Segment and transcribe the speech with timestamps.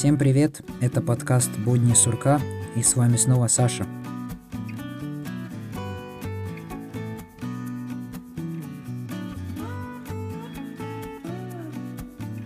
[0.00, 2.40] Всем привет, это подкаст «Будни сурка»
[2.74, 3.86] и с вами снова Саша.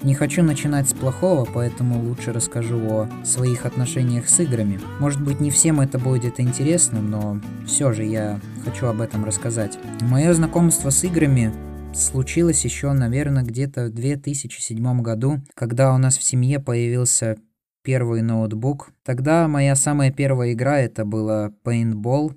[0.03, 4.80] Не хочу начинать с плохого, поэтому лучше расскажу о своих отношениях с играми.
[4.98, 9.79] Может быть не всем это будет интересно, но все же я хочу об этом рассказать.
[10.00, 11.55] Мое знакомство с играми
[11.95, 17.36] случилось еще, наверное, где-то в 2007 году, когда у нас в семье появился
[17.82, 18.93] первый ноутбук.
[19.04, 22.35] Тогда моя самая первая игра это была Paintball.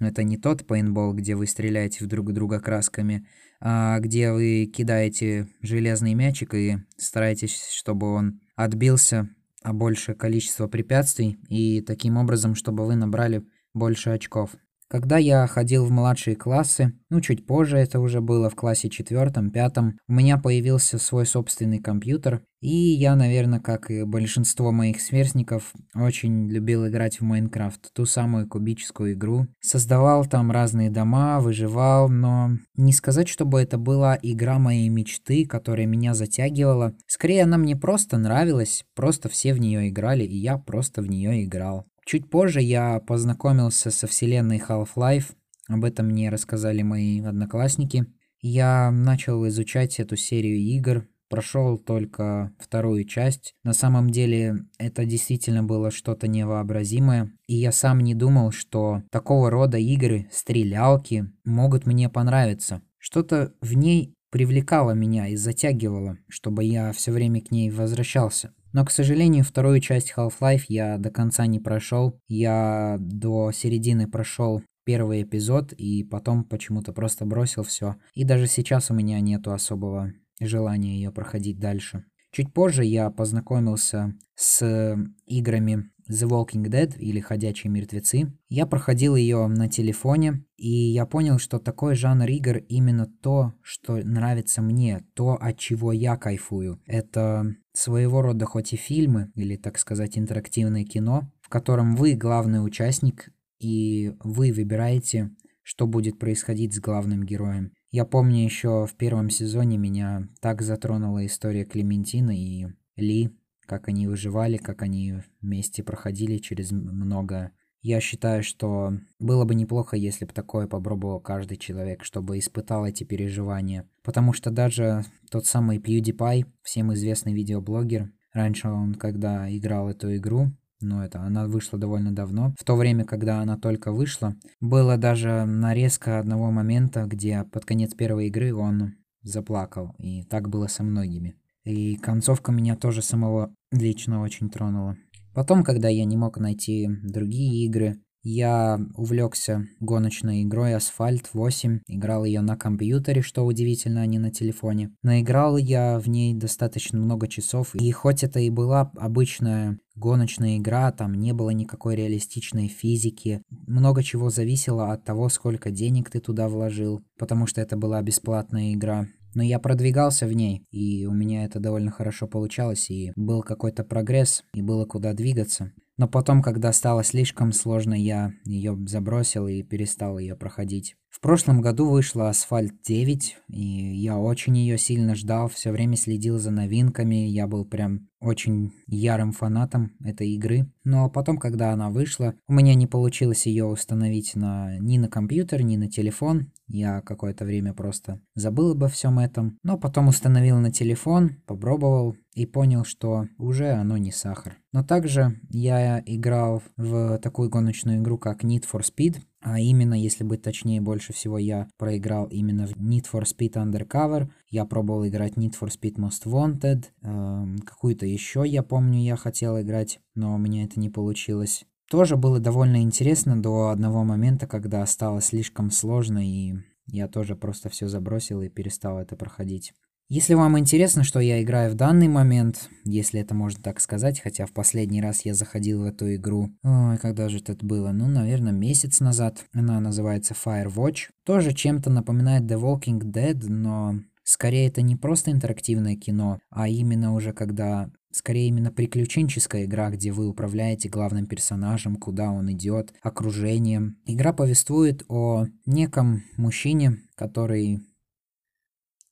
[0.00, 3.26] Это не тот Paintball, где вы стреляете в друг друга красками,
[3.60, 9.28] а где вы кидаете железный мячик и стараетесь, чтобы он отбился
[9.62, 13.44] о большее количество препятствий и таким образом, чтобы вы набрали
[13.74, 14.50] больше очков.
[14.88, 19.50] Когда я ходил в младшие классы, ну чуть позже это уже было в классе четвертом,
[19.50, 25.72] пятом, у меня появился свой собственный компьютер, и я, наверное, как и большинство моих сверстников,
[25.94, 29.48] очень любил играть в Майнкрафт, ту самую кубическую игру.
[29.60, 35.86] Создавал там разные дома, выживал, но не сказать, чтобы это была игра моей мечты, которая
[35.86, 36.94] меня затягивала.
[37.08, 41.44] Скорее, она мне просто нравилась, просто все в нее играли, и я просто в нее
[41.44, 41.86] играл.
[42.06, 45.34] Чуть позже я познакомился со вселенной Half-Life,
[45.68, 48.06] об этом мне рассказали мои одноклассники.
[48.40, 53.56] Я начал изучать эту серию игр, прошел только вторую часть.
[53.64, 59.50] На самом деле это действительно было что-то невообразимое, и я сам не думал, что такого
[59.50, 62.82] рода игры, стрелялки, могут мне понравиться.
[62.98, 68.54] Что-то в ней привлекало меня и затягивало, чтобы я все время к ней возвращался.
[68.76, 72.20] Но, к сожалению, вторую часть Half-Life я до конца не прошел.
[72.28, 77.96] Я до середины прошел первый эпизод и потом почему-то просто бросил все.
[78.12, 82.04] И даже сейчас у меня нету особого желания ее проходить дальше.
[82.32, 88.32] Чуть позже я познакомился с играми The Walking Dead или Ходячие мертвецы.
[88.50, 93.96] Я проходил ее на телефоне, и я понял, что такой жанр игр именно то, что
[93.96, 96.78] нравится мне, то, от чего я кайфую.
[96.84, 102.64] Это своего рода хоть и фильмы, или, так сказать, интерактивное кино, в котором вы главный
[102.64, 105.30] участник, и вы выбираете,
[105.62, 107.72] что будет происходить с главным героем.
[107.90, 112.66] Я помню еще в первом сезоне меня так затронула история Клементины и
[112.96, 113.30] Ли,
[113.66, 117.52] как они выживали, как они вместе проходили через много.
[117.86, 123.04] Я считаю, что было бы неплохо, если бы такое попробовал каждый человек, чтобы испытал эти
[123.04, 123.88] переживания.
[124.02, 130.50] Потому что даже тот самый PewDiePie, всем известный видеоблогер, раньше он, когда играл эту игру,
[130.80, 132.56] но это она вышла довольно давно.
[132.58, 137.94] В то время, когда она только вышла, было даже нарезка одного момента, где под конец
[137.94, 139.94] первой игры он заплакал.
[140.00, 141.36] И так было со многими.
[141.62, 144.96] И концовка меня тоже самого лично очень тронула.
[145.36, 152.24] Потом, когда я не мог найти другие игры, я увлекся гоночной игрой Асфальт 8, играл
[152.24, 154.92] ее на компьютере, что удивительно, а не на телефоне.
[155.02, 160.90] Наиграл я в ней достаточно много часов, и хоть это и была обычная гоночная игра,
[160.90, 166.48] там не было никакой реалистичной физики, много чего зависело от того, сколько денег ты туда
[166.48, 169.06] вложил, потому что это была бесплатная игра.
[169.36, 173.84] Но я продвигался в ней, и у меня это довольно хорошо получалось, и был какой-то
[173.84, 175.74] прогресс, и было куда двигаться.
[175.96, 180.96] Но потом, когда стало слишком сложно, я ее забросил и перестал ее проходить.
[181.16, 183.62] В прошлом году вышла Асфальт 9, и
[183.96, 189.32] я очень ее сильно ждал, все время следил за новинками, я был прям очень ярым
[189.32, 190.70] фанатом этой игры.
[190.84, 195.62] Но потом, когда она вышла, у меня не получилось ее установить на, ни на компьютер,
[195.62, 196.52] ни на телефон.
[196.66, 199.58] Я какое-то время просто забыл обо всем этом.
[199.62, 204.58] Но потом установил на телефон, попробовал и понял, что уже оно не сахар.
[204.76, 209.22] Но также я играл в такую гоночную игру, как Need for Speed.
[209.40, 214.28] А именно, если быть точнее, больше всего я проиграл именно в Need for Speed Undercover.
[214.50, 216.84] Я пробовал играть Need for Speed Most Wanted.
[217.00, 221.64] Э, какую-то еще, я помню, я хотел играть, но у меня это не получилось.
[221.90, 226.52] Тоже было довольно интересно до одного момента, когда стало слишком сложно, и
[226.88, 229.72] я тоже просто все забросил и перестал это проходить.
[230.08, 234.46] Если вам интересно, что я играю в данный момент, если это можно так сказать, хотя
[234.46, 238.52] в последний раз я заходил в эту игру, ой, когда же это было, ну, наверное,
[238.52, 244.94] месяц назад, она называется Firewatch, тоже чем-то напоминает The Walking Dead, но скорее это не
[244.94, 251.26] просто интерактивное кино, а именно уже когда Скорее именно приключенческая игра, где вы управляете главным
[251.26, 253.98] персонажем, куда он идет, окружением.
[254.06, 257.82] Игра повествует о неком мужчине, который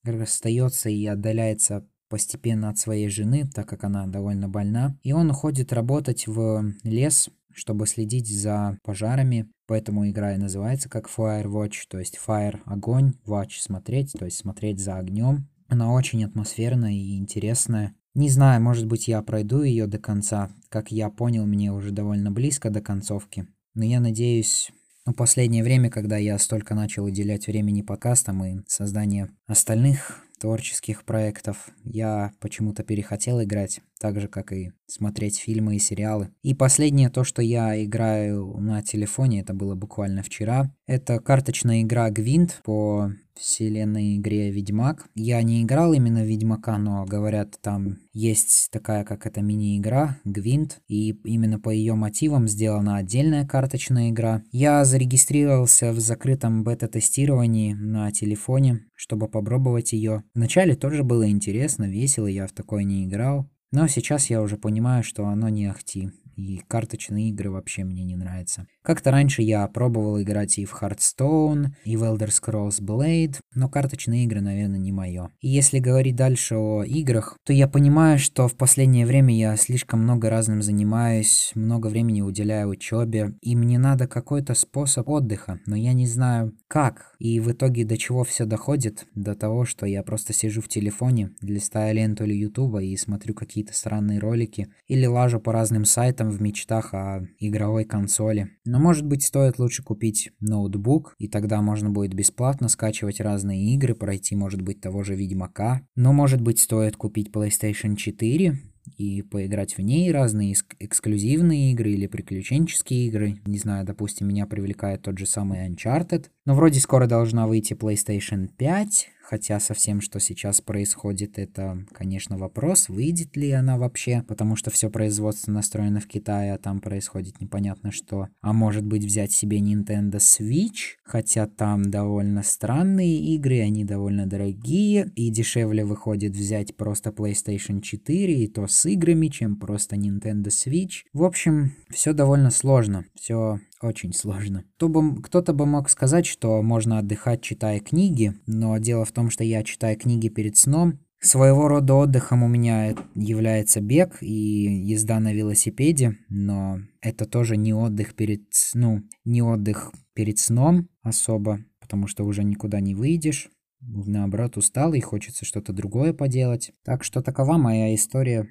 [0.04, 4.96] расстается и отдаляется постепенно от своей жены, так как она довольно больна.
[5.02, 9.50] И он уходит работать в лес, чтобы следить за пожарами.
[9.66, 14.36] Поэтому игра и называется как Fire Watch, то есть Fire– огонь, Watch– смотреть, то есть
[14.36, 15.48] смотреть за огнем.
[15.68, 17.94] Она очень атмосферная и интересная.
[18.14, 20.50] Не знаю, может быть я пройду ее до конца.
[20.68, 23.48] Как я понял, мне уже довольно близко до концовки.
[23.74, 24.70] Но я надеюсь,
[25.06, 31.68] ну, последнее время, когда я столько начал уделять времени подкастам и созданию остальных творческих проектов,
[31.84, 36.30] я почему-то перехотел играть, так же, как и смотреть фильмы и сериалы.
[36.42, 40.74] И последнее то, что я играю на телефоне, это было буквально вчера.
[40.86, 45.06] Это карточная игра Гвинт по вселенной игре Ведьмак.
[45.14, 51.10] Я не играл именно Ведьмака, но говорят, там есть такая, как это мини-игра, Гвинт, и
[51.24, 54.42] именно по ее мотивам сделана отдельная карточная игра.
[54.52, 60.22] Я зарегистрировался в закрытом бета-тестировании на телефоне, чтобы попробовать ее.
[60.34, 63.50] Вначале тоже было интересно, весело, я в такое не играл.
[63.74, 68.16] Но сейчас я уже понимаю, что оно не ахти и карточные игры вообще мне не
[68.16, 68.66] нравятся.
[68.82, 74.24] Как-то раньше я пробовал играть и в Hearthstone, и в Elder Scrolls Blade, но карточные
[74.24, 75.30] игры, наверное, не мое.
[75.40, 80.02] И если говорить дальше о играх, то я понимаю, что в последнее время я слишком
[80.02, 85.92] много разным занимаюсь, много времени уделяю учебе, и мне надо какой-то способ отдыха, но я
[85.92, 87.14] не знаю как.
[87.18, 89.06] И в итоге до чего все доходит?
[89.14, 93.74] До того, что я просто сижу в телефоне, листаю ленту или ютуба и смотрю какие-то
[93.74, 98.50] странные ролики, или лажу по разным сайтам, этом в мечтах о игровой консоли.
[98.64, 103.94] Но может быть стоит лучше купить ноутбук, и тогда можно будет бесплатно скачивать разные игры,
[103.94, 105.86] пройти может быть того же Ведьмака.
[105.96, 108.58] Но может быть стоит купить PlayStation 4,
[108.98, 113.40] и поиграть в ней разные эксклюзивные игры или приключенческие игры.
[113.46, 116.26] Не знаю, допустим, меня привлекает тот же самый Uncharted.
[116.44, 122.36] Но вроде скоро должна выйти PlayStation 5, Хотя со всем, что сейчас происходит, это, конечно,
[122.36, 127.40] вопрос, выйдет ли она вообще, потому что все производство настроено в Китае, а там происходит
[127.40, 128.28] непонятно что.
[128.42, 135.10] А может быть взять себе Nintendo Switch, хотя там довольно странные игры, они довольно дорогие,
[135.16, 141.04] и дешевле выходит взять просто PlayStation 4, и то с играми, чем просто Nintendo Switch.
[141.14, 144.64] В общем, все довольно сложно, все очень сложно.
[144.76, 149.62] Кто-то бы мог сказать, что можно отдыхать, читая книги, но дело в том, что я
[149.62, 151.00] читаю книги перед сном.
[151.20, 157.72] Своего рода отдыхом у меня является бег и езда на велосипеде, но это тоже не
[157.72, 158.42] отдых перед,
[158.74, 163.48] ну, не отдых перед сном особо, потому что уже никуда не выйдешь.
[163.80, 166.72] Наоборот, устал и хочется что-то другое поделать.
[166.84, 168.46] Так что такова моя история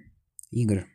[0.49, 0.85] игр.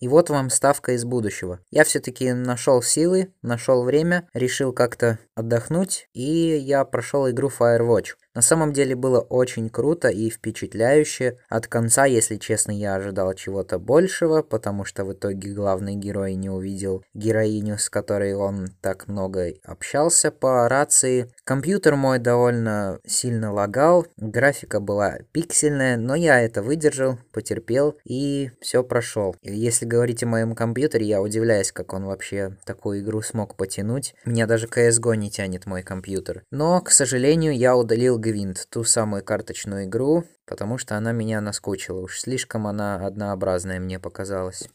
[0.00, 1.60] И вот вам ставка из будущего.
[1.70, 8.14] Я все-таки нашел силы, нашел время, решил как-то отдохнуть, и я прошел игру Firewatch.
[8.40, 11.36] На самом деле было очень круто и впечатляюще.
[11.50, 16.48] От конца, если честно, я ожидал чего-то большего, потому что в итоге главный герой не
[16.48, 21.30] увидел героиню, с которой он так много общался по рации.
[21.44, 28.82] Компьютер мой довольно сильно лагал, графика была пиксельная, но я это выдержал, потерпел и все
[28.82, 29.36] прошел.
[29.42, 34.14] Если говорить о моем компьютере, я удивляюсь, как он вообще такую игру смог потянуть.
[34.24, 36.42] Меня даже CSGO не тянет мой компьютер.
[36.50, 42.00] Но, к сожалению, я удалил Гвинт, ту самую карточную игру, потому что она меня наскучила.
[42.00, 44.68] Уж слишком она однообразная мне показалась.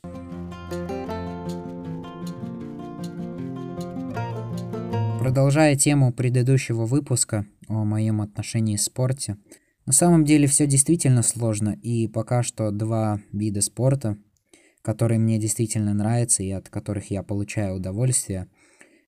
[5.20, 9.38] Продолжая тему предыдущего выпуска о моем отношении к спорте,
[9.86, 14.18] на самом деле все действительно сложно, и пока что два вида спорта,
[14.82, 18.50] которые мне действительно нравятся и от которых я получаю удовольствие,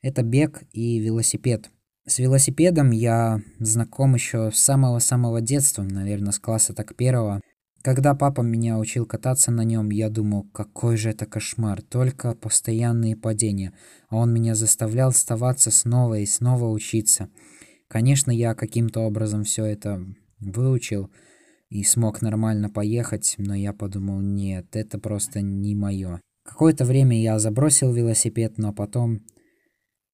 [0.01, 1.69] это бег и велосипед–
[2.07, 7.41] с велосипедом я знаком еще с самого-самого детства, наверное, с класса так первого.
[7.81, 13.15] Когда папа меня учил кататься на нем, я думал, какой же это кошмар, только постоянные
[13.15, 13.73] падения.
[14.09, 17.29] А он меня заставлял вставаться снова и снова учиться.
[17.87, 20.03] Конечно, я каким-то образом все это
[20.39, 21.11] выучил
[21.69, 26.21] и смог нормально поехать, но я подумал, нет, это просто не мое.
[26.43, 29.23] Какое-то время я забросил велосипед, но потом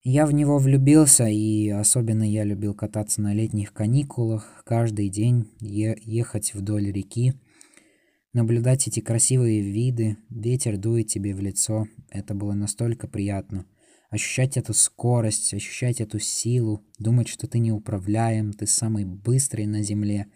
[0.04, 5.98] я в него влюбился, и особенно я любил кататься на летних каникулах, каждый день е-
[6.04, 7.34] ехать вдоль реки,
[8.34, 11.88] наблюдать эти красивые виды, ветер дует тебе в лицо.
[12.10, 13.66] Это было настолько приятно.
[14.10, 20.28] Ощущать эту скорость, ощущать эту силу, думать, что ты неуправляем, ты самый быстрый на земле.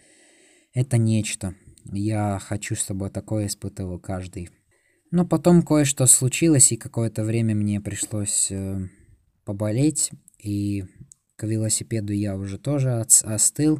[0.74, 1.56] Это нечто.
[1.92, 4.50] Я хочу, чтобы такое испытывал каждый.
[5.12, 8.90] Но потом кое-что случилось, и какое-то время мне пришлось э,
[9.48, 10.12] поболеть,
[10.44, 10.84] и
[11.38, 13.80] к велосипеду я уже тоже остыл.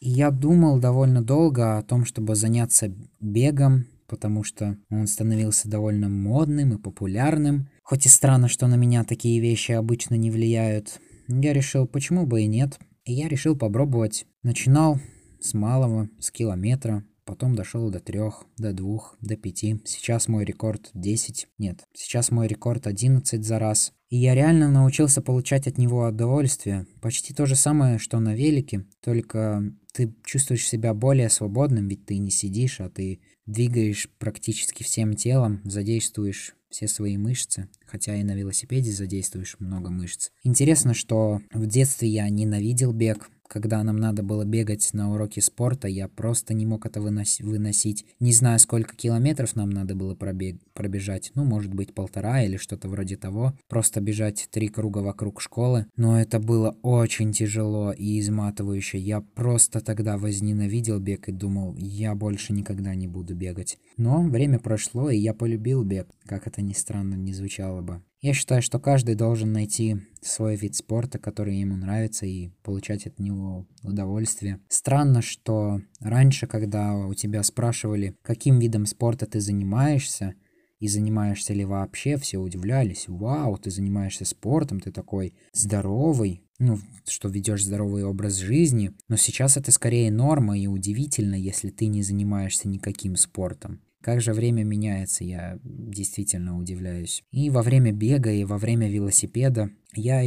[0.00, 2.90] я думал довольно долго о том, чтобы заняться
[3.20, 7.68] бегом, потому что он становился довольно модным и популярным.
[7.82, 10.98] Хоть и странно, что на меня такие вещи обычно не влияют.
[11.28, 12.78] Я решил, почему бы и нет.
[13.04, 14.24] И я решил попробовать.
[14.42, 14.98] Начинал
[15.38, 19.80] с малого, с километра, потом дошел до трех, до двух, до пяти.
[19.84, 21.46] Сейчас мой рекорд 10.
[21.58, 23.92] Нет, сейчас мой рекорд 11 за раз.
[24.08, 26.88] И я реально научился получать от него удовольствие.
[27.00, 32.18] Почти то же самое, что на велике, только ты чувствуешь себя более свободным, ведь ты
[32.18, 38.34] не сидишь, а ты двигаешь практически всем телом, задействуешь все свои мышцы, хотя и на
[38.34, 40.30] велосипеде задействуешь много мышц.
[40.42, 45.88] Интересно, что в детстве я ненавидел бег, когда нам надо было бегать на уроке спорта,
[45.88, 48.06] я просто не мог это выносить.
[48.20, 51.32] Не знаю, сколько километров нам надо было пробег пробежать.
[51.34, 53.54] Ну, может быть, полтора или что-то вроде того.
[53.68, 55.86] Просто бежать три круга вокруг школы.
[55.96, 58.98] Но это было очень тяжело и изматывающе.
[58.98, 63.78] Я просто тогда возненавидел бег и думал, я больше никогда не буду бегать.
[64.00, 68.02] Но время прошло, и я полюбил бег, как это ни странно не звучало бы.
[68.22, 73.18] Я считаю, что каждый должен найти свой вид спорта, который ему нравится, и получать от
[73.18, 74.58] него удовольствие.
[74.68, 80.34] Странно, что раньше, когда у тебя спрашивали, каким видом спорта ты занимаешься,
[80.78, 83.04] и занимаешься ли вообще, все удивлялись.
[83.06, 88.92] Вау, ты занимаешься спортом, ты такой здоровый, ну, что ведешь здоровый образ жизни.
[89.08, 93.82] Но сейчас это скорее норма и удивительно, если ты не занимаешься никаким спортом.
[94.02, 97.22] Как же время меняется, я действительно удивляюсь.
[97.32, 100.22] И во время бега, и во время велосипеда я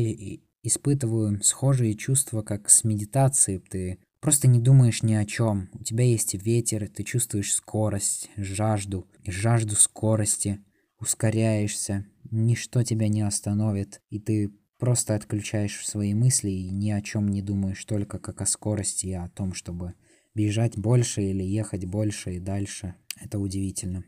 [0.62, 3.60] испытываю схожие чувства, как с медитацией.
[3.60, 5.70] Ты просто не думаешь ни о чем.
[5.74, 10.64] У тебя есть ветер, ты чувствуешь скорость, жажду, жажду скорости,
[11.00, 17.28] ускоряешься, ничто тебя не остановит, и ты просто отключаешь свои мысли и ни о чем
[17.28, 19.96] не думаешь, только как о скорости и о том, чтобы
[20.36, 22.96] бежать больше или ехать больше и дальше.
[23.24, 24.04] Это удивительно.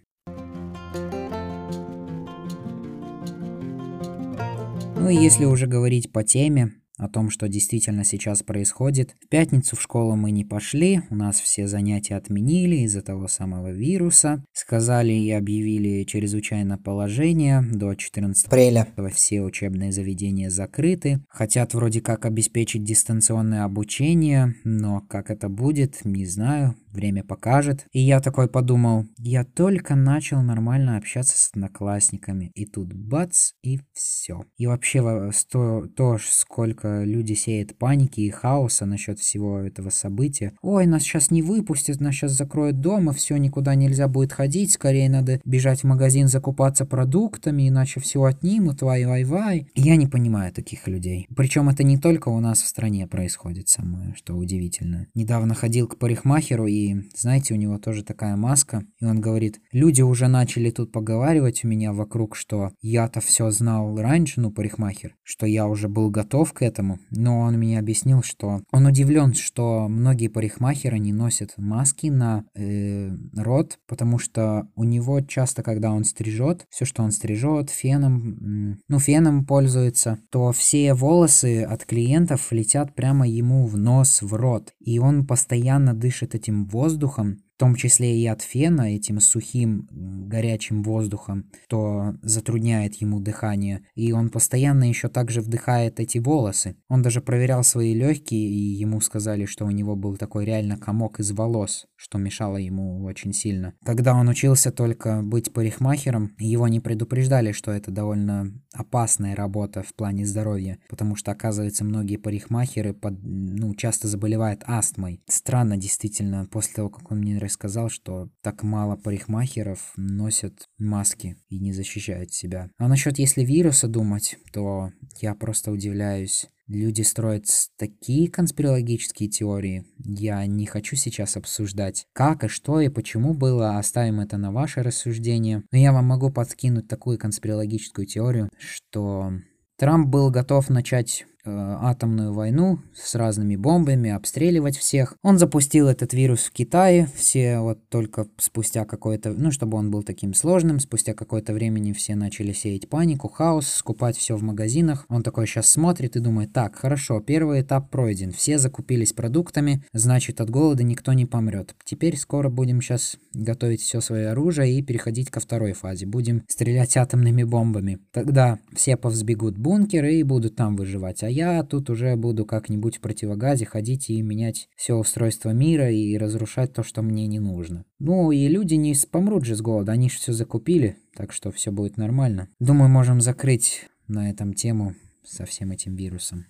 [4.98, 9.16] Ну и если уже говорить по теме, о том, что действительно сейчас происходит.
[9.22, 13.72] В пятницу в школу мы не пошли, у нас все занятия отменили из-за того самого
[13.72, 14.44] вируса.
[14.54, 18.88] Сказали и объявили чрезвычайное положение до 14 апреля.
[19.14, 21.22] Все учебные заведения закрыты.
[21.30, 27.86] Хотят вроде как обеспечить дистанционное обучение, но как это будет, не знаю время покажет.
[27.92, 33.80] И я такой подумал, я только начал нормально общаться с одноклассниками, и тут бац, и
[33.94, 34.46] все.
[34.58, 40.54] И вообще то, то сколько люди сеют паники и хаоса насчет всего этого события.
[40.62, 45.10] Ой, нас сейчас не выпустят, нас сейчас закроют дома, все, никуда нельзя будет ходить, скорее
[45.10, 49.68] надо бежать в магазин закупаться продуктами, иначе все отнимут, вай-вай-вай.
[49.76, 51.28] Я не понимаю таких людей.
[51.36, 55.08] Причем это не только у нас в стране происходит самое, что удивительно.
[55.14, 56.85] Недавно ходил к парикмахеру и
[57.16, 61.68] знаете, у него тоже такая маска, и он говорит, люди уже начали тут поговаривать у
[61.68, 66.62] меня вокруг, что я-то все знал раньше, ну, парикмахер, что я уже был готов к
[66.62, 72.46] этому, но он мне объяснил, что он удивлен, что многие парикмахеры не носят маски на
[72.56, 78.80] э, рот, потому что у него часто, когда он стрижет, все, что он стрижет, феном,
[78.88, 84.74] ну, феном пользуется, то все волосы от клиентов летят прямо ему в нос, в рот,
[84.80, 90.84] и он постоянно дышит этим воздухом, в том числе и от фена, этим сухим горячим
[90.84, 93.86] воздухом, то затрудняет ему дыхание.
[93.96, 96.76] И он постоянно еще также вдыхает эти волосы.
[96.90, 101.22] Он даже проверял свои легкие, и ему сказали, что у него был такой реально комок
[101.22, 103.74] из волос, что мешало ему очень сильно.
[103.86, 109.94] Когда он учился только быть парикмахером, его не предупреждали, что это довольно опасная работа в
[109.96, 115.22] плане здоровья, потому что, оказывается, многие парикмахеры под, ну, часто заболевают астмой.
[115.28, 121.60] Странно, действительно, после того, как он мне рассказал, что так мало парикмахеров носят маски и
[121.60, 122.70] не защищают себя.
[122.78, 126.48] А насчет если вируса думать, то я просто удивляюсь.
[126.68, 127.46] Люди строят
[127.78, 129.86] такие конспирологические теории.
[130.00, 134.82] Я не хочу сейчас обсуждать, как и что и почему было, оставим это на ваше
[134.82, 135.64] рассуждение.
[135.72, 139.32] Но я вам могу подкинуть такую конспирологическую теорию, что
[139.78, 145.16] Трамп был готов начать атомную войну с разными бомбами, обстреливать всех.
[145.22, 150.04] Он запустил этот вирус в Китае, все вот только спустя какое-то, ну, чтобы он был
[150.04, 155.06] таким сложным, спустя какое-то времени все начали сеять панику, хаос, скупать все в магазинах.
[155.10, 160.42] Он такой сейчас смотрит и думает, так, хорошо, первый этап пройден, все закупились продуктами, значит,
[160.42, 161.76] от голода никто не помрет.
[161.86, 166.06] Теперь скоро будем сейчас готовить все свое оружие и переходить ко второй фазе.
[166.06, 168.00] Будем стрелять атомными бомбами.
[168.12, 173.02] Тогда все повзбегут бункеры и будут там выживать, а я тут уже буду как-нибудь в
[173.02, 177.84] противогазе ходить и менять все устройство мира и разрушать то, что мне не нужно.
[178.00, 181.72] Ну и люди не помрут же с голода, они же все закупили, так что все
[181.72, 182.48] будет нормально.
[182.60, 186.46] Думаю, можем закрыть на этом тему со всем этим вирусом.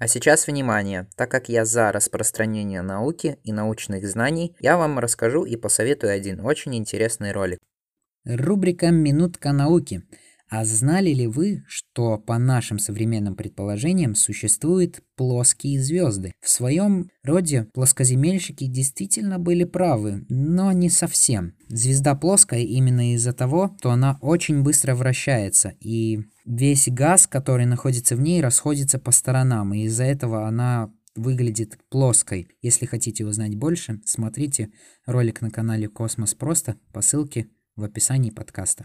[0.00, 5.44] А сейчас внимание, так как я за распространение науки и научных знаний, я вам расскажу
[5.44, 7.58] и посоветую один очень интересный ролик.
[8.24, 10.02] Рубрика «Минутка науки».
[10.50, 16.32] А знали ли вы, что по нашим современным предположениям существуют плоские звезды?
[16.40, 21.54] В своем роде плоскоземельщики действительно были правы, но не совсем.
[21.68, 28.16] Звезда плоская именно из-за того, что она очень быстро вращается, и весь газ, который находится
[28.16, 32.48] в ней, расходится по сторонам, и из-за этого она выглядит плоской.
[32.62, 34.70] Если хотите узнать больше, смотрите
[35.04, 37.48] ролик на канале Космос Просто по ссылке
[37.78, 38.84] в описании подкаста.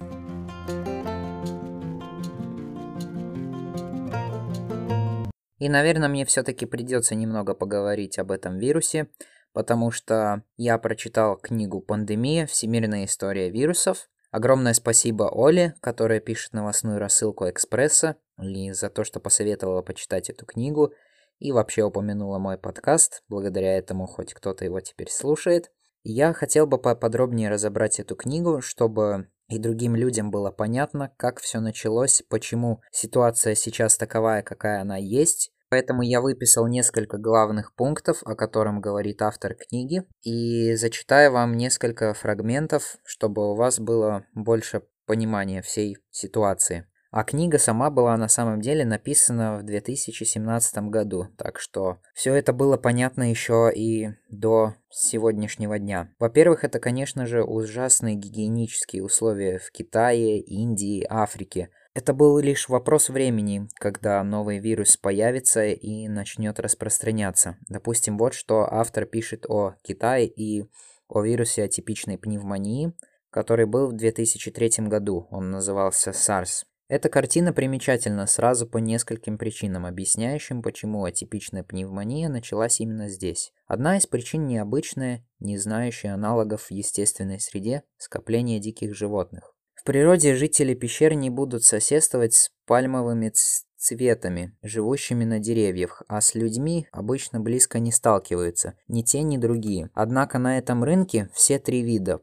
[5.57, 9.07] И, наверное, мне все-таки придется немного поговорить об этом вирусе,
[9.51, 12.45] потому что я прочитал книгу «Пандемия.
[12.45, 14.09] Всемирная история вирусов».
[14.29, 20.45] Огромное спасибо Оле, которая пишет новостную рассылку «Экспресса», и за то, что посоветовала почитать эту
[20.45, 20.93] книгу,
[21.39, 23.23] и вообще упомянула мой подкаст.
[23.27, 25.71] Благодаря этому хоть кто-то его теперь слушает.
[26.03, 31.59] Я хотел бы поподробнее разобрать эту книгу, чтобы и другим людям было понятно, как все
[31.59, 38.35] началось, почему ситуация сейчас таковая, какая она есть, Поэтому я выписал несколько главных пунктов, о
[38.35, 45.63] котором говорит автор книги, и зачитаю вам несколько фрагментов, чтобы у вас было больше понимания
[45.63, 46.85] всей ситуации.
[47.15, 52.53] А книга сама была на самом деле написана в 2017 году, так что все это
[52.53, 56.09] было понятно еще и до сегодняшнего дня.
[56.17, 63.09] Во-первых, это, конечно же, ужасные гигиенические условия в Китае, Индии, Африке– это был лишь вопрос
[63.09, 67.57] времени, когда новый вирус появится и начнет распространяться.
[67.69, 70.67] Допустим, вот что автор пишет о Китае и
[71.07, 72.93] о вирусе атипичной пневмонии,
[73.29, 75.27] который был в 2003 году.
[75.29, 76.63] Он назывался SARS.
[76.93, 83.51] Эта картина примечательна сразу по нескольким причинам, объясняющим, почему атипичная пневмония началась именно здесь.
[83.65, 89.55] Одна из причин необычная, не знающая аналогов в естественной среде, скопление диких животных.
[89.73, 93.33] В природе жители пещер не будут соседствовать с пальмовыми
[93.75, 99.89] цветами, живущими на деревьях, а с людьми обычно близко не сталкиваются, ни те, ни другие.
[99.95, 102.19] Однако на этом рынке все три вида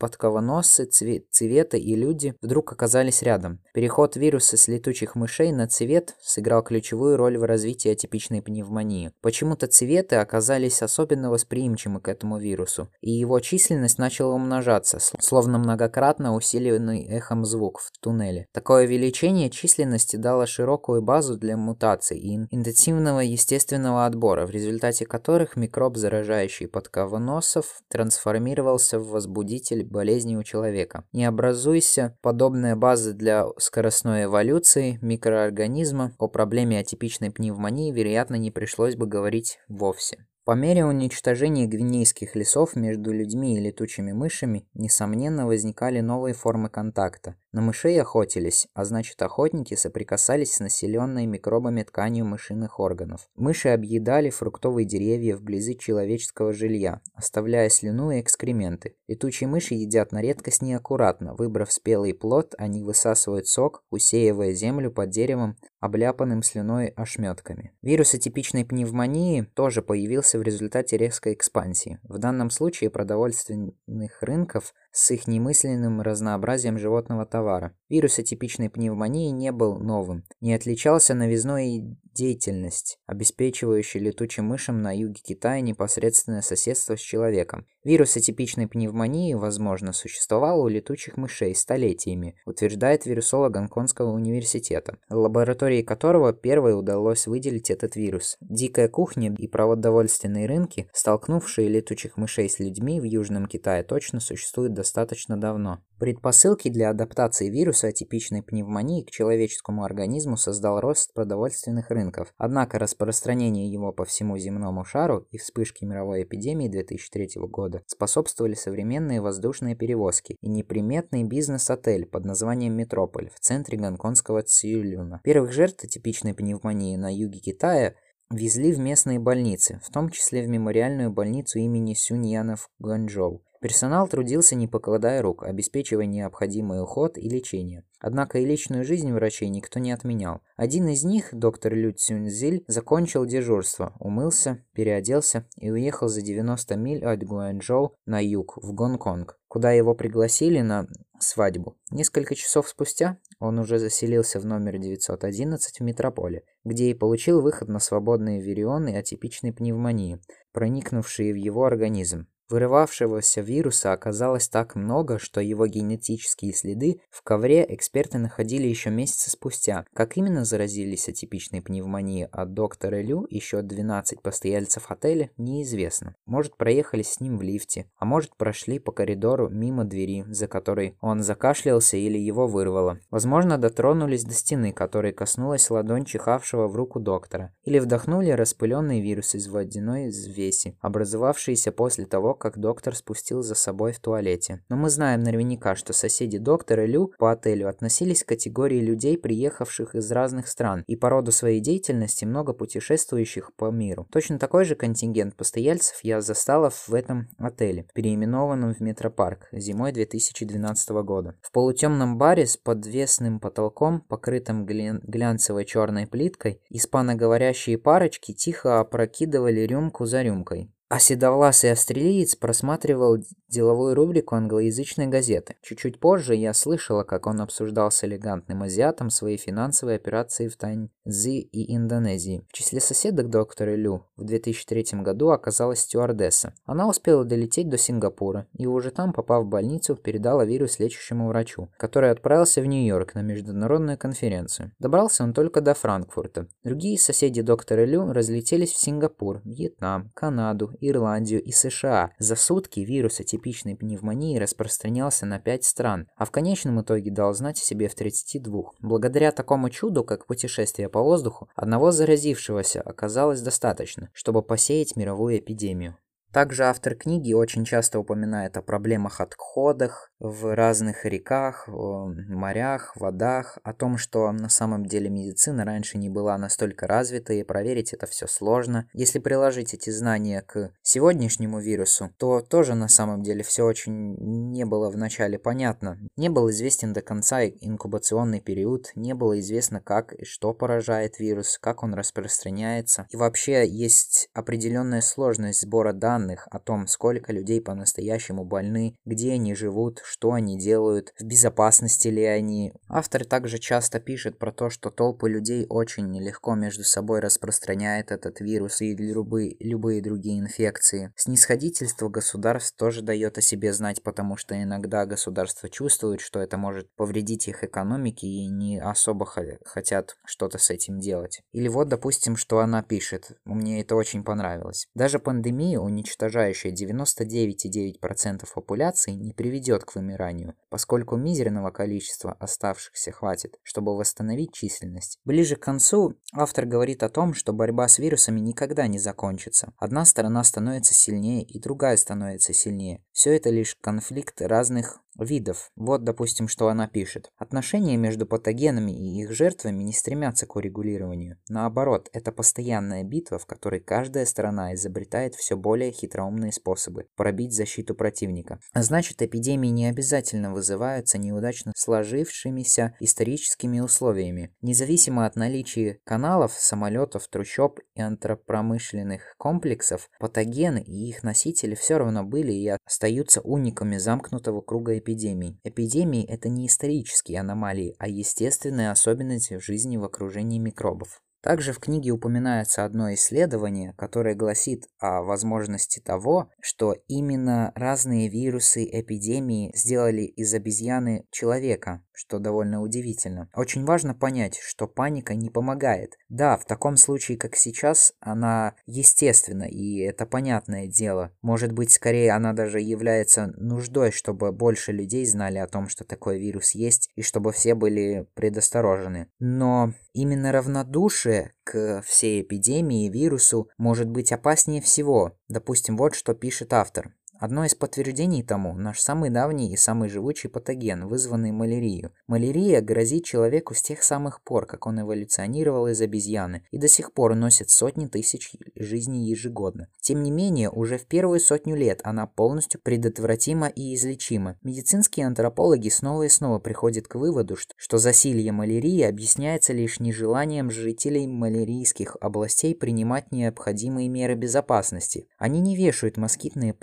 [0.00, 3.60] подков подковоносцы, цвета и люди вдруг оказались рядом.
[3.72, 9.12] Переход вируса с летучих мышей на цвет сыграл ключевую роль в развитии атипичной пневмонии.
[9.22, 16.34] Почему-то цветы оказались особенно восприимчивы к этому вирусу, и его численность начала умножаться, словно многократно
[16.34, 18.46] усиленный эхом звук в туннеле.
[18.52, 25.56] Такое увеличение численности дало широкую базу для мутаций и интенсивного естественного отбора, в результате которых
[25.56, 31.04] микроб, заражающий подковоносов, трансформировался в возбудитель болезней у человека.
[31.12, 38.96] Не образуйся подобная база для скоростной эволюции микроорганизма, о проблеме атипичной пневмонии, вероятно, не пришлось
[38.96, 40.26] бы говорить вовсе.
[40.44, 47.36] По мере уничтожения гвинейских лесов между людьми и летучими мышами, несомненно, возникали новые формы контакта.
[47.52, 53.28] На мышей охотились, а значит охотники соприкасались с населенной микробами тканью мышиных органов.
[53.34, 58.94] Мыши объедали фруктовые деревья вблизи человеческого жилья, оставляя слюну и экскременты.
[59.08, 61.34] Летучие мыши едят на редкость неаккуратно.
[61.34, 67.72] Выбрав спелый плод, они высасывают сок, усеивая землю под деревом, обляпанным слюной ошметками.
[67.82, 71.98] Вирус атипичной пневмонии тоже появился в результате резкой экспансии.
[72.04, 77.74] В данном случае продовольственных рынков с их немысленным разнообразием животного товара.
[77.88, 85.20] Вирус атипичной пневмонии не был новым, не отличался новизной деятельность, обеспечивающая летучим мышам на юге
[85.22, 87.66] Китая непосредственное соседство с человеком.
[87.82, 96.32] Вирус атипичной пневмонии, возможно, существовал у летучих мышей столетиями, утверждает вирусолог Гонконгского университета, лаборатории которого
[96.32, 98.36] первой удалось выделить этот вирус.
[98.40, 104.74] Дикая кухня и продовольственные рынки, столкнувшие летучих мышей с людьми в Южном Китае, точно существуют
[104.80, 105.80] достаточно давно.
[105.98, 112.32] Предпосылки для адаптации вируса атипичной пневмонии к человеческому организму создал рост продовольственных рынков.
[112.38, 119.20] Однако распространение его по всему земному шару и вспышки мировой эпидемии 2003 года способствовали современные
[119.20, 125.20] воздушные перевозки и неприметный бизнес-отель под названием «Метрополь» в центре гонконгского Цюйлюна.
[125.22, 127.94] Первых жертв атипичной пневмонии на юге Китая
[128.30, 133.42] везли в местные больницы, в том числе в мемориальную больницу имени Сюньяна в Гуанчжоу.
[133.60, 137.84] Персонал трудился не покладая рук, обеспечивая необходимый уход и лечение.
[137.98, 140.40] Однако и личную жизнь врачей никто не отменял.
[140.56, 147.04] Один из них, доктор Лю Цюньзиль, закончил дежурство, умылся, переоделся и уехал за 90 миль
[147.04, 150.86] от Гуанчжоу на юг, в Гонконг, куда его пригласили на
[151.18, 151.76] свадьбу.
[151.90, 157.68] Несколько часов спустя он уже заселился в номер 911 в метрополе, где и получил выход
[157.68, 160.18] на свободные вирионы атипичной пневмонии,
[160.52, 162.26] проникнувшие в его организм.
[162.50, 169.30] Вырывавшегося вируса оказалось так много, что его генетические следы в ковре эксперты находили еще месяцы
[169.30, 169.84] спустя.
[169.94, 176.16] Как именно заразились атипичной пневмонией от доктора Лю еще 12 постояльцев отеля, неизвестно.
[176.26, 180.96] Может, проехали с ним в лифте, а может, прошли по коридору мимо двери, за которой
[181.00, 182.98] он закашлялся или его вырвало.
[183.10, 189.36] Возможно, дотронулись до стены, которой коснулась ладонь чихавшего в руку доктора, или вдохнули распыленный вирус
[189.36, 194.64] из водяной взвеси, образовавшийся после того, как доктор спустил за собой в туалете.
[194.68, 199.94] Но мы знаем наверняка, что соседи доктора Лю по отелю относились к категории людей, приехавших
[199.94, 204.08] из разных стран, и по роду своей деятельности много путешествующих по миру.
[204.10, 210.90] Точно такой же контингент постояльцев я застала в этом отеле, переименованном в Метропарк, зимой 2012
[211.04, 211.36] года.
[211.42, 219.60] В полутемном баре с подвесным потолком, покрытым глин глянцевой черной плиткой, испаноговорящие парочки тихо опрокидывали
[219.60, 220.72] рюмку за рюмкой.
[220.90, 225.54] А седовласый австралиец просматривал деловую рубрику англоязычной газеты.
[225.62, 231.38] Чуть-чуть позже я слышала, как он обсуждал с элегантным азиатом свои финансовые операции в Таньцзи
[231.38, 232.44] и Индонезии.
[232.48, 236.54] В числе соседок доктора Лю в 2003 году оказалась стюардесса.
[236.64, 241.68] Она успела долететь до Сингапура и уже там, попав в больницу, передала вирус лечащему врачу,
[241.76, 244.72] который отправился в Нью-Йорк на международную конференцию.
[244.80, 246.48] Добрался он только до Франкфурта.
[246.64, 252.10] Другие соседи доктора Лю разлетелись в Сингапур, Вьетнам, Канаду Ирландию и США.
[252.18, 257.60] За сутки вирус атипичной пневмонии распространялся на 5 стран, а в конечном итоге дал знать
[257.60, 258.72] о себе в 32.
[258.80, 265.96] Благодаря такому чуду, как путешествие по воздуху, одного заразившегося оказалось достаточно, чтобы посеять мировую эпидемию.
[266.32, 273.72] Также автор книги очень часто упоминает о проблемах отходах в разных реках, морях, водах, о
[273.72, 278.28] том, что на самом деле медицина раньше не была настолько развита и проверить это все
[278.28, 278.86] сложно.
[278.92, 284.14] Если приложить эти знания к сегодняшнему вирусу, то тоже на самом деле все очень
[284.52, 285.98] не было вначале понятно.
[286.16, 291.58] Не был известен до конца инкубационный период, не было известно, как и что поражает вирус,
[291.60, 293.06] как он распространяется.
[293.10, 299.32] И вообще есть определенная сложность сбора данных данных о том, сколько людей по-настоящему больны, где
[299.32, 302.72] они живут, что они делают, в безопасности ли они.
[302.88, 308.40] Автор также часто пишет про то, что толпы людей очень легко между собой распространяет этот
[308.40, 311.12] вирус и любые, любые другие инфекции.
[311.16, 316.94] Снисходительство государств тоже дает о себе знать, потому что иногда государства чувствуют, что это может
[316.96, 319.26] повредить их экономике и не особо
[319.64, 321.42] хотят что-то с этим делать.
[321.52, 323.32] Или вот, допустим, что она пишет.
[323.44, 324.86] Мне это очень понравилось.
[324.94, 333.58] Даже пандемия уничтожает уничтожающая 99,9% популяции, не приведет к вымиранию, поскольку мизерного количества оставшихся хватит,
[333.62, 335.18] чтобы восстановить численность.
[335.24, 339.72] Ближе к концу автор говорит о том, что борьба с вирусами никогда не закончится.
[339.78, 343.04] Одна сторона становится сильнее, и другая становится сильнее.
[343.12, 345.70] Все это лишь конфликт разных видов.
[345.76, 347.30] Вот, допустим, что она пишет.
[347.36, 351.38] Отношения между патогенами и их жертвами не стремятся к урегулированию.
[351.48, 357.94] Наоборот, это постоянная битва, в которой каждая сторона изобретает все более хитроумные способы пробить защиту
[357.94, 358.60] противника.
[358.72, 364.54] А значит, эпидемии не обязательно вызываются неудачно сложившимися историческими условиями.
[364.62, 372.24] Независимо от наличия каналов, самолетов, трущоб и антропромышленных комплексов, патогены и их носители все равно
[372.24, 375.58] были и остаются униками замкнутого круга эпидемий.
[375.64, 381.20] Эпидемии– это не исторические аномалии, а естественные особенности в жизни в окружении микробов.
[381.42, 388.84] Также в книге упоминается одно исследование, которое гласит о возможности того, что именно разные вирусы
[388.84, 393.48] эпидемии сделали из обезьяны человека, что довольно удивительно.
[393.54, 396.18] Очень важно понять, что паника не помогает.
[396.28, 401.32] Да, в таком случае, как сейчас, она естественна, и это понятное дело.
[401.40, 406.38] Может быть, скорее она даже является нуждой, чтобы больше людей знали о том, что такой
[406.38, 409.28] вирус есть, и чтобы все были предосторожены.
[409.38, 415.38] Но именно равнодушие к всей эпидемии и вирусу может быть опаснее всего.
[415.48, 417.14] Допустим, вот что пишет автор.
[417.40, 422.10] Одно из подтверждений тому– наш самый давний и самый живучий патоген, вызванный малярией.
[422.26, 427.14] Малярия грозит человеку с тех самых пор, как он эволюционировал из обезьяны, и до сих
[427.14, 429.88] пор носит сотни тысяч жизней ежегодно.
[430.02, 434.58] Тем не менее, уже в первую сотню лет она полностью предотвратима и излечима.
[434.60, 441.26] Медицинские антропологи снова и снова приходят к выводу, что засилье малярии объясняется лишь нежеланием жителей
[441.26, 445.26] малярийских областей принимать необходимые меры безопасности.
[445.38, 446.74] Они не вешают москитные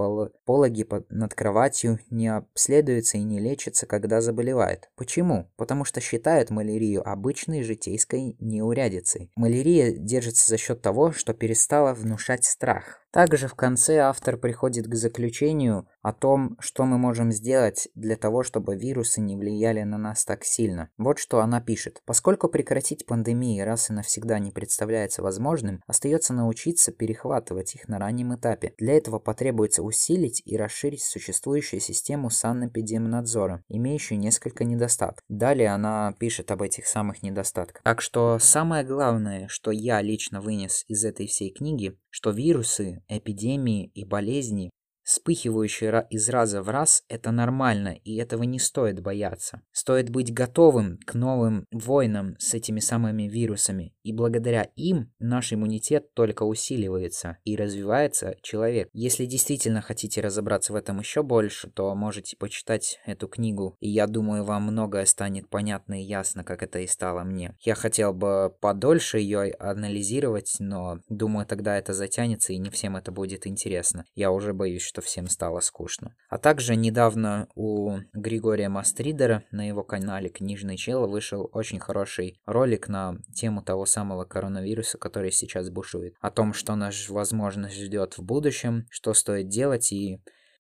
[0.48, 4.90] пологи над кроватью, не обследуются и не лечатся, когда заболевают.
[4.96, 5.52] Почему?
[5.58, 9.30] Потому что считают малярию обычной житейской неурядицей.
[9.36, 13.02] Малярия держится за счет того, что перестала внушать страх.
[13.12, 18.44] Также в конце автор приходит к заключению о том, что мы можем сделать для того,
[18.44, 20.90] чтобы вирусы не влияли на нас так сильно.
[20.98, 22.02] Вот что она пишет.
[22.06, 28.36] Поскольку прекратить пандемии раз и навсегда не представляется возможным, остается научиться перехватывать их на раннем
[28.36, 28.74] этапе.
[28.78, 35.24] Для этого потребуется усилить и расширить существующую систему санэпидемнадзора, имеющую несколько недостатков.
[35.30, 37.82] Далее она пишет об этих самых недостатках.
[37.84, 43.92] Так что самое главное, что я лично вынес из этой всей книги, что вирусы, эпидемии
[43.94, 44.70] и болезни
[45.08, 49.62] Вспыхивающие из раза в раз– это нормально, и этого не стоит бояться.
[49.72, 56.14] Стоит быть готовым к новым войнам с этими самыми вирусами, и благодаря им наш иммунитет
[56.14, 58.90] только усиливается и развивается человек.
[58.92, 64.08] Если действительно хотите разобраться в этом еще больше, то можете почитать эту книгу, и я
[64.08, 67.56] думаю, вам многое станет понятно и ясно, как это и стало мне.
[67.62, 73.14] Я хотел бы подольше ее анализировать, но думаю, тогда это затянется, и не всем это
[73.14, 74.04] будет интересно.
[74.14, 76.16] Я уже боюсь, что что всем стало скучно.
[76.28, 82.88] А также недавно у Григория Мастридера на его канале Книжный Чел вышел очень хороший ролик
[82.88, 86.16] на тему того самого коронавируса, который сейчас бушует.
[86.20, 90.20] О том, что нас, возможно, ждет в будущем, что стоит делать и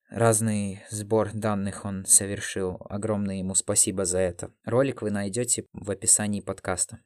[0.10, 2.78] Разный сбор данных он совершил.
[2.90, 4.52] Огромное ему спасибо за это.
[4.64, 7.00] Ролик вы найдете в описании подкаста.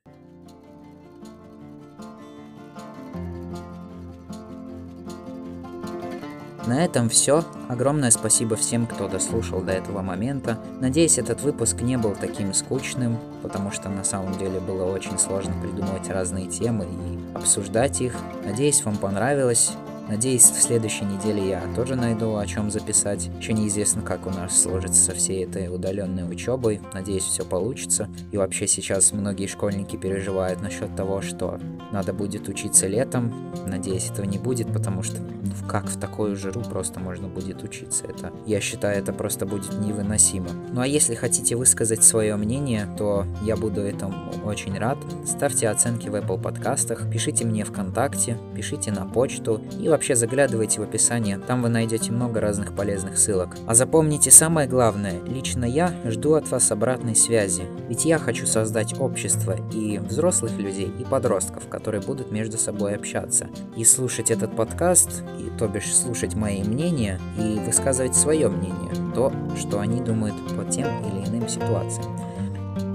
[6.71, 7.43] На этом все.
[7.67, 10.57] Огромное спасибо всем, кто дослушал до этого момента.
[10.79, 15.53] Надеюсь, этот выпуск не был таким скучным, потому что на самом деле было очень сложно
[15.61, 18.15] придумывать разные темы и обсуждать их.
[18.45, 19.73] Надеюсь, вам понравилось.
[20.11, 23.29] Надеюсь, в следующей неделе я тоже найду о чем записать.
[23.39, 26.81] Еще неизвестно, как у нас сложится со всей этой удаленной учебой.
[26.93, 28.09] Надеюсь, все получится.
[28.33, 31.61] И вообще сейчас многие школьники переживают насчет того, что
[31.93, 33.53] надо будет учиться летом.
[33.65, 38.05] Надеюсь, этого не будет, потому что ну, как в такую жару просто можно будет учиться.
[38.05, 40.49] Это, я считаю, это просто будет невыносимо.
[40.73, 44.97] Ну а если хотите высказать свое мнение, то я буду этому очень рад.
[45.25, 50.81] Ставьте оценки в Apple подкастах, пишите мне ВКонтакте, пишите на почту и вообще вообще заглядывайте
[50.81, 53.55] в описание, там вы найдете много разных полезных ссылок.
[53.67, 58.99] А запомните самое главное, лично я жду от вас обратной связи, ведь я хочу создать
[58.99, 63.47] общество и взрослых людей, и подростков, которые будут между собой общаться.
[63.77, 69.31] И слушать этот подкаст, и то бишь слушать мои мнения, и высказывать свое мнение, то,
[69.55, 72.17] что они думают по тем или иным ситуациям.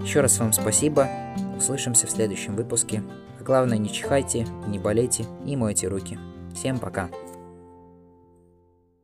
[0.02, 1.08] Еще раз вам спасибо,
[1.56, 3.04] услышимся в следующем выпуске.
[3.44, 6.18] главное, не чихайте, не болейте и мойте руки.
[6.56, 7.10] Всем пока!